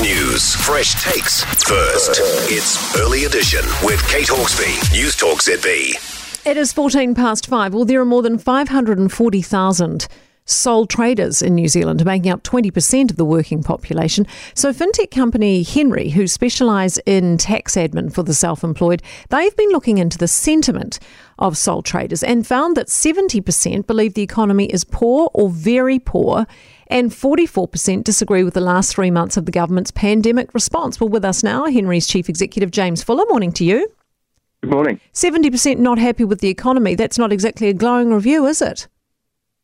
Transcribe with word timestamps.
News, 0.00 0.54
fresh 0.56 0.92
takes. 1.02 1.42
First, 1.64 2.20
it's 2.52 2.94
Early 2.98 3.24
Edition 3.24 3.64
with 3.82 4.06
Kate 4.08 4.26
Hawkesby, 4.26 4.92
News 4.92 5.16
Talk 5.16 5.38
ZB. 5.38 6.46
It 6.46 6.56
is 6.58 6.70
14 6.70 7.14
past 7.14 7.46
five. 7.46 7.72
Well, 7.72 7.86
there 7.86 8.02
are 8.02 8.04
more 8.04 8.20
than 8.20 8.36
540,000 8.36 10.06
sole 10.46 10.86
traders 10.86 11.42
in 11.42 11.54
New 11.54 11.68
Zealand, 11.68 12.04
making 12.04 12.30
up 12.30 12.42
20% 12.42 13.10
of 13.10 13.16
the 13.16 13.24
working 13.24 13.62
population. 13.62 14.26
So, 14.54 14.72
fintech 14.72 15.10
company 15.10 15.62
Hnry, 15.62 16.12
who 16.12 16.26
specialise 16.26 16.98
in 17.04 17.36
tax 17.36 17.74
admin 17.74 18.12
for 18.12 18.22
the 18.22 18.34
self 18.34 18.64
employed, 18.64 19.02
they've 19.28 19.56
been 19.56 19.70
looking 19.70 19.98
into 19.98 20.16
the 20.16 20.28
sentiment 20.28 20.98
of 21.38 21.58
sole 21.58 21.82
traders 21.82 22.22
and 22.22 22.46
found 22.46 22.76
that 22.76 22.86
70% 22.86 23.86
believe 23.86 24.14
the 24.14 24.22
economy 24.22 24.66
is 24.66 24.84
poor 24.84 25.30
or 25.34 25.50
very 25.50 25.98
poor. 25.98 26.46
And 26.88 27.10
44% 27.10 28.04
disagree 28.04 28.44
with 28.44 28.54
the 28.54 28.60
last 28.60 28.94
three 28.94 29.10
months 29.10 29.36
of 29.36 29.44
the 29.44 29.50
government's 29.50 29.90
pandemic 29.90 30.54
response. 30.54 31.00
Well, 31.00 31.08
with 31.08 31.24
us 31.24 31.42
now, 31.42 31.66
Hnry's 31.66 32.06
Chief 32.06 32.28
Executive 32.28 32.70
James 32.70 33.02
Fuller. 33.02 33.24
Morning 33.28 33.50
to 33.54 33.64
you. 33.64 33.90
Good 34.62 34.70
morning. 34.70 35.00
70% 35.12 35.78
not 35.78 35.98
happy 35.98 36.24
with 36.24 36.40
the 36.40 36.48
economy. 36.48 36.94
That's 36.94 37.18
not 37.18 37.32
exactly 37.32 37.68
a 37.68 37.74
glowing 37.74 38.12
review, 38.12 38.46
is 38.46 38.62
it? 38.62 38.86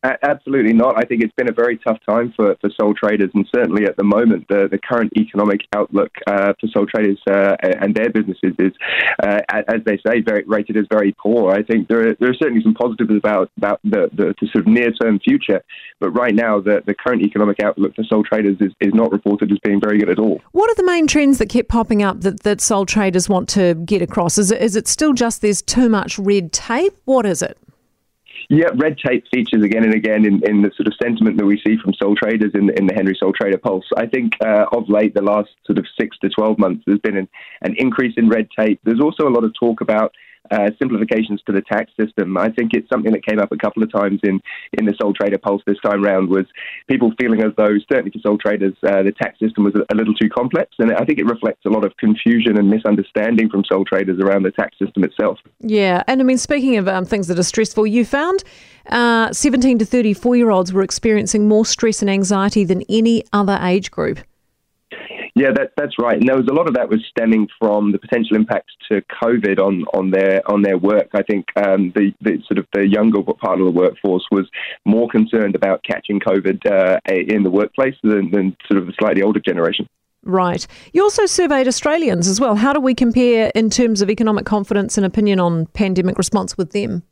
Absolutely 0.04 0.72
not. 0.72 0.98
I 0.98 1.02
think 1.02 1.22
it's 1.22 1.34
been 1.36 1.48
a 1.48 1.54
very 1.54 1.78
tough 1.78 1.98
time 2.08 2.32
for, 2.34 2.56
for 2.60 2.70
sole 2.80 2.92
traders, 2.92 3.30
and 3.34 3.46
certainly 3.54 3.84
at 3.84 3.96
the 3.96 4.02
moment, 4.02 4.46
the, 4.48 4.68
the 4.68 4.78
current 4.78 5.12
economic 5.16 5.60
outlook 5.76 6.10
uh, 6.26 6.54
for 6.60 6.66
sole 6.68 6.86
traders 6.86 7.20
uh, 7.30 7.54
and 7.62 7.94
their 7.94 8.10
businesses 8.10 8.52
is, 8.58 8.72
uh, 9.22 9.38
as 9.52 9.80
they 9.86 9.96
say, 10.04 10.20
very 10.20 10.42
rated 10.46 10.76
as 10.76 10.86
very 10.90 11.14
poor. 11.20 11.52
I 11.52 11.62
think 11.62 11.86
there 11.86 12.08
are, 12.08 12.14
there 12.18 12.30
are 12.30 12.34
certainly 12.34 12.62
some 12.64 12.74
positives 12.74 13.16
about 13.16 13.50
about 13.56 13.80
the, 13.84 14.10
the, 14.12 14.34
the 14.40 14.48
sort 14.52 14.66
of 14.66 14.72
near 14.72 14.90
term 14.90 15.20
future, 15.20 15.62
but 16.00 16.10
right 16.10 16.34
now, 16.34 16.60
the, 16.60 16.82
the 16.84 16.94
current 16.94 17.22
economic 17.22 17.62
outlook 17.62 17.94
for 17.94 18.02
sole 18.02 18.24
traders 18.24 18.56
is, 18.60 18.72
is 18.80 18.92
not 18.92 19.12
reported 19.12 19.52
as 19.52 19.58
being 19.64 19.80
very 19.80 20.00
good 20.00 20.10
at 20.10 20.18
all. 20.18 20.40
What 20.50 20.68
are 20.68 20.74
the 20.74 20.86
main 20.86 21.06
trends 21.06 21.38
that 21.38 21.48
keep 21.48 21.68
popping 21.68 22.02
up 22.02 22.22
that, 22.22 22.40
that 22.40 22.60
sole 22.60 22.86
traders 22.86 23.28
want 23.28 23.48
to 23.50 23.74
get 23.76 24.02
across? 24.02 24.36
Is 24.36 24.50
it, 24.50 24.60
is 24.60 24.74
it 24.74 24.88
still 24.88 25.12
just 25.12 25.42
there's 25.42 25.62
too 25.62 25.88
much 25.88 26.18
red 26.18 26.52
tape? 26.52 26.96
What 27.04 27.24
is 27.24 27.40
it? 27.40 27.56
Yeah, 28.48 28.68
red 28.74 28.98
tape 28.98 29.24
features 29.32 29.62
again 29.62 29.84
and 29.84 29.94
again 29.94 30.24
in, 30.24 30.42
in 30.48 30.62
the 30.62 30.70
sort 30.76 30.86
of 30.86 30.94
sentiment 31.02 31.38
that 31.38 31.46
we 31.46 31.60
see 31.66 31.76
from 31.82 31.94
sole 31.94 32.14
traders 32.14 32.52
in, 32.54 32.70
in 32.76 32.86
the 32.86 32.94
Hnry 32.94 33.16
Sole 33.16 33.32
Trader 33.32 33.58
Pulse. 33.58 33.86
I 33.96 34.06
think 34.06 34.34
uh, 34.44 34.66
of 34.72 34.88
late, 34.88 35.14
the 35.14 35.22
last 35.22 35.50
sort 35.66 35.78
of 35.78 35.86
six 35.98 36.18
to 36.18 36.28
12 36.28 36.58
months, 36.58 36.82
there's 36.86 36.98
been 37.00 37.16
an, 37.16 37.28
an 37.62 37.74
increase 37.78 38.14
in 38.16 38.28
red 38.28 38.48
tape. 38.56 38.80
There's 38.84 39.00
also 39.00 39.28
a 39.28 39.30
lot 39.30 39.44
of 39.44 39.52
talk 39.58 39.80
about 39.80 40.14
uh, 40.52 40.70
simplifications 40.78 41.40
to 41.46 41.52
the 41.52 41.62
tax 41.62 41.90
system. 41.98 42.36
I 42.36 42.50
think 42.50 42.74
it's 42.74 42.88
something 42.88 43.12
that 43.12 43.24
came 43.24 43.38
up 43.38 43.52
a 43.52 43.56
couple 43.56 43.82
of 43.82 43.90
times 43.90 44.20
in, 44.22 44.40
in 44.74 44.84
the 44.84 44.94
sole 45.00 45.14
trader 45.14 45.38
pulse 45.38 45.62
this 45.66 45.78
time 45.84 46.02
round 46.02 46.28
was 46.28 46.44
people 46.88 47.12
feeling 47.18 47.42
as 47.42 47.52
though, 47.56 47.76
certainly 47.90 48.10
for 48.10 48.18
sole 48.18 48.38
traders, 48.38 48.74
uh, 48.86 49.02
the 49.02 49.12
tax 49.12 49.38
system 49.38 49.64
was 49.64 49.74
a, 49.74 49.94
little 49.94 50.14
too 50.14 50.28
complex. 50.28 50.74
And 50.78 50.92
I 50.92 51.04
think 51.04 51.18
it 51.18 51.26
reflects 51.26 51.64
a 51.64 51.68
lot 51.68 51.84
of 51.84 51.96
confusion 51.96 52.58
and 52.58 52.68
misunderstanding 52.68 53.48
from 53.48 53.64
sole 53.64 53.84
traders 53.84 54.18
around 54.20 54.42
the 54.42 54.50
tax 54.50 54.76
system 54.78 55.04
itself. 55.04 55.38
Yeah. 55.60 56.02
And 56.06 56.20
I 56.20 56.24
mean, 56.24 56.38
speaking 56.38 56.76
of 56.76 56.88
um, 56.88 57.04
things 57.04 57.28
that 57.28 57.38
are 57.38 57.44
stressful, 57.44 57.86
you 57.86 58.04
found 58.04 58.42
uh, 58.86 59.32
17 59.32 59.78
to 59.78 59.84
34 59.84 60.36
year 60.36 60.50
olds 60.50 60.72
were 60.72 60.82
experiencing 60.82 61.48
more 61.48 61.64
stress 61.64 62.02
and 62.02 62.10
anxiety 62.10 62.64
than 62.64 62.82
any 62.88 63.24
other 63.32 63.58
age 63.62 63.90
group. 63.90 64.18
Yeah, 65.34 65.50
that, 65.52 65.72
that's 65.78 65.98
right. 65.98 66.18
And 66.18 66.28
there 66.28 66.36
was 66.36 66.46
a 66.50 66.52
lot 66.52 66.68
of 66.68 66.74
that 66.74 66.90
was 66.90 67.02
stemming 67.08 67.48
from 67.58 67.92
the 67.92 67.98
potential 67.98 68.36
impacts 68.36 68.74
to 68.90 69.02
COVID 69.22 69.58
on, 69.58 69.84
on 69.94 70.10
their 70.10 70.42
on 70.50 70.60
their 70.60 70.76
work. 70.76 71.08
I 71.14 71.22
think 71.22 71.46
um, 71.56 71.90
the, 71.94 72.12
the 72.20 72.42
sort 72.46 72.58
of 72.58 72.66
the 72.74 72.86
younger 72.86 73.22
part 73.22 73.58
of 73.58 73.64
the 73.66 73.72
workforce 73.72 74.26
was 74.30 74.46
more 74.84 75.08
concerned 75.08 75.54
about 75.54 75.82
catching 75.84 76.20
COVID 76.20 76.66
uh, 76.70 77.00
in 77.08 77.44
the 77.44 77.50
workplace 77.50 77.94
than, 78.02 78.30
than 78.30 78.56
sort 78.70 78.78
of 78.80 78.86
the 78.86 78.92
slightly 78.98 79.22
older 79.22 79.40
generation. 79.40 79.88
Right. 80.24 80.66
You 80.92 81.02
also 81.02 81.26
surveyed 81.26 81.66
Australians 81.66 82.28
as 82.28 82.38
well. 82.38 82.54
How 82.54 82.72
do 82.72 82.80
we 82.80 82.94
compare 82.94 83.50
in 83.54 83.70
terms 83.70 84.02
of 84.02 84.10
economic 84.10 84.44
confidence 84.44 84.96
and 84.96 85.04
opinion 85.04 85.40
on 85.40 85.66
pandemic 85.66 86.18
response 86.18 86.56
with 86.56 86.72
them? 86.72 87.02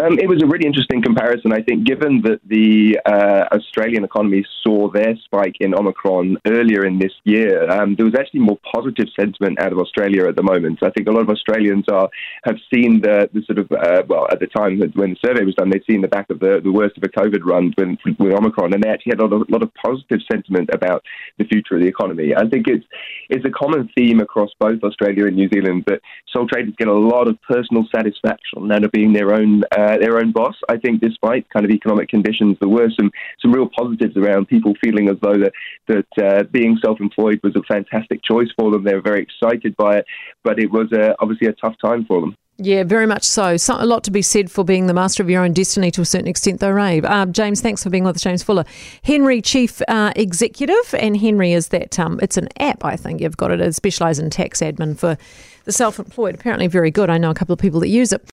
Um, 0.00 0.18
it 0.18 0.28
was 0.28 0.42
a 0.42 0.46
really 0.46 0.66
interesting 0.66 1.02
comparison, 1.02 1.52
I 1.52 1.62
think, 1.62 1.84
given 1.84 2.22
that 2.22 2.40
the 2.46 2.98
uh, 3.04 3.54
Australian 3.56 4.04
economy 4.04 4.44
saw 4.62 4.90
their 4.90 5.16
spike 5.24 5.56
in 5.60 5.74
Omicron 5.74 6.36
earlier 6.46 6.84
in 6.84 6.98
this 6.98 7.12
year. 7.24 7.68
Um, 7.70 7.96
there 7.96 8.06
was 8.06 8.14
actually 8.14 8.40
more 8.40 8.58
positive 8.72 9.06
sentiment 9.18 9.60
out 9.60 9.72
of 9.72 9.78
Australia 9.78 10.28
at 10.28 10.36
the 10.36 10.42
moment. 10.42 10.82
I 10.82 10.90
think 10.90 11.08
a 11.08 11.12
lot 11.12 11.22
of 11.22 11.30
Australians 11.30 11.86
are 11.90 12.08
have 12.44 12.56
seen 12.72 13.00
the, 13.00 13.28
the 13.32 13.42
sort 13.42 13.58
of, 13.58 13.70
uh, 13.72 14.02
well, 14.08 14.26
at 14.30 14.40
the 14.40 14.46
time 14.46 14.80
when 14.94 15.10
the 15.10 15.20
survey 15.24 15.44
was 15.44 15.54
done, 15.54 15.70
they'd 15.70 15.84
seen 15.90 16.02
the 16.02 16.08
back 16.08 16.30
of 16.30 16.40
the, 16.40 16.60
the 16.62 16.72
worst 16.72 16.96
of 16.96 17.02
a 17.02 17.08
COVID 17.08 17.44
run 17.44 17.74
with, 17.76 17.98
with 18.18 18.32
Omicron, 18.32 18.74
and 18.74 18.82
they 18.82 18.88
actually 18.88 19.10
had 19.10 19.20
a 19.20 19.26
lot, 19.26 19.42
of, 19.42 19.50
lot 19.50 19.62
of 19.62 19.70
positive 19.74 20.20
sentiment 20.30 20.70
about 20.72 21.02
the 21.38 21.44
future 21.44 21.74
of 21.74 21.82
the 21.82 21.88
economy. 21.88 22.34
I 22.36 22.48
think 22.48 22.68
it's, 22.68 22.86
it's 23.28 23.44
a 23.44 23.50
common 23.50 23.90
theme 23.96 24.20
across 24.20 24.50
both 24.58 24.82
Australia 24.82 25.26
and 25.26 25.36
New 25.36 25.48
Zealand 25.48 25.84
that 25.86 26.00
sole 26.32 26.46
traders 26.46 26.74
get 26.78 26.88
a 26.88 26.92
lot 26.92 27.28
of 27.28 27.40
personal 27.42 27.84
satisfaction 27.94 28.70
out 28.70 28.84
of 28.84 28.92
being 28.92 29.12
their 29.12 29.34
own 29.34 29.62
uh, 29.76 29.79
their 29.98 30.18
own 30.18 30.32
boss. 30.32 30.54
I 30.68 30.76
think, 30.76 31.00
despite 31.00 31.48
kind 31.50 31.64
of 31.64 31.70
economic 31.70 32.08
conditions, 32.08 32.56
there 32.60 32.68
were 32.68 32.88
some 32.98 33.10
some 33.40 33.52
real 33.52 33.68
positives 33.68 34.16
around 34.16 34.48
people 34.48 34.74
feeling 34.82 35.08
as 35.08 35.16
though 35.22 35.38
that 35.38 35.52
that 35.88 36.24
uh, 36.24 36.42
being 36.44 36.78
self-employed 36.84 37.40
was 37.42 37.54
a 37.56 37.62
fantastic 37.72 38.22
choice 38.22 38.48
for 38.58 38.70
them. 38.70 38.84
They 38.84 38.94
were 38.94 39.00
very 39.00 39.22
excited 39.22 39.76
by 39.76 39.98
it, 39.98 40.06
but 40.44 40.58
it 40.58 40.70
was 40.70 40.92
uh, 40.92 41.14
obviously 41.20 41.48
a 41.48 41.52
tough 41.52 41.74
time 41.82 42.04
for 42.06 42.20
them. 42.20 42.36
Yeah, 42.62 42.84
very 42.84 43.06
much 43.06 43.24
so. 43.24 43.56
so. 43.56 43.76
A 43.78 43.86
lot 43.86 44.04
to 44.04 44.10
be 44.10 44.20
said 44.20 44.50
for 44.50 44.64
being 44.64 44.86
the 44.86 44.92
master 44.92 45.22
of 45.22 45.30
your 45.30 45.42
own 45.42 45.54
destiny 45.54 45.90
to 45.92 46.02
a 46.02 46.04
certain 46.04 46.28
extent, 46.28 46.60
though, 46.60 46.70
Ray. 46.70 47.00
Uh, 47.00 47.24
James, 47.24 47.62
thanks 47.62 47.82
for 47.82 47.88
being 47.88 48.04
with 48.04 48.16
us, 48.16 48.22
James 48.22 48.42
Fuller. 48.42 48.64
Hnry, 49.02 49.42
Chief 49.42 49.80
uh, 49.88 50.12
Executive, 50.14 50.94
and 50.98 51.16
Hnry 51.16 51.56
is 51.56 51.68
that, 51.68 51.98
um, 51.98 52.20
it's 52.22 52.36
an 52.36 52.48
app, 52.58 52.84
I 52.84 52.96
think 52.96 53.22
you've 53.22 53.38
got 53.38 53.50
it. 53.50 53.62
It 53.62 53.74
specialises 53.74 54.22
in 54.22 54.28
tax 54.28 54.60
admin 54.60 54.98
for 54.98 55.16
the 55.64 55.72
self 55.72 55.98
employed. 55.98 56.34
Apparently, 56.34 56.66
very 56.66 56.90
good. 56.90 57.08
I 57.08 57.16
know 57.16 57.30
a 57.30 57.34
couple 57.34 57.54
of 57.54 57.58
people 57.58 57.80
that 57.80 57.88
use 57.88 58.12
it. 58.12 58.26